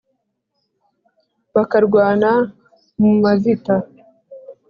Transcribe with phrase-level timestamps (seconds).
[1.55, 2.31] Bakarwana
[3.01, 3.75] mu mavita: